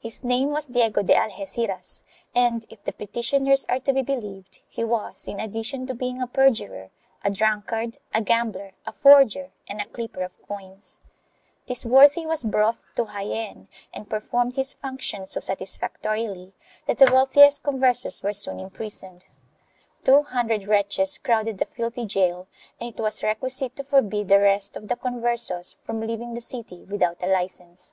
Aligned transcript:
His 0.00 0.24
name 0.24 0.50
was 0.50 0.66
Diego 0.66 1.00
de 1.04 1.14
Algeciras 1.14 2.02
and, 2.34 2.66
if 2.70 2.82
the 2.82 2.92
petitioners 2.92 3.66
are 3.66 3.78
to 3.78 3.92
be 3.92 4.02
believed, 4.02 4.62
he 4.68 4.82
was, 4.82 5.28
in 5.28 5.38
addition 5.38 5.86
to 5.86 5.94
being 5.94 6.20
a 6.20 6.26
perjurer, 6.26 6.90
a 7.22 7.30
drunkard, 7.30 7.98
a 8.12 8.20
gambler, 8.20 8.72
a 8.84 8.90
forger 8.90 9.52
and 9.68 9.80
a 9.80 9.84
clipper 9.84 10.24
of 10.24 10.32
coins. 10.42 10.98
This 11.68 11.86
worthy 11.86 12.26
was 12.26 12.42
brought 12.42 12.80
to 12.96 13.04
Jaen 13.12 13.68
and 13.94 14.10
performed 14.10 14.56
his 14.56 14.72
functions 14.72 15.30
so 15.30 15.38
satisfactorily 15.38 16.52
that 16.86 16.98
the 16.98 17.08
wealthiest 17.12 17.62
Converses 17.62 18.24
were 18.24 18.32
soon 18.32 18.58
imprisoned. 18.58 19.24
Two 20.02 20.24
hundred 20.24 20.66
wretches 20.66 21.16
crowded 21.18 21.58
the 21.58 21.66
filthy 21.66 22.06
gaol 22.06 22.48
and 22.80 22.92
it 22.92 23.00
was 23.00 23.22
requisite 23.22 23.76
to 23.76 23.84
forbid 23.84 24.26
the 24.26 24.40
rest 24.40 24.74
of 24.76 24.88
the 24.88 24.96
Converses 24.96 25.76
from 25.84 26.00
leaving 26.00 26.34
the 26.34 26.40
city 26.40 26.82
without 26.86 27.18
a 27.22 27.28
license. 27.28 27.92